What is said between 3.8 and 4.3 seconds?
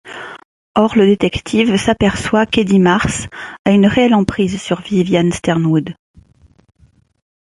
réelle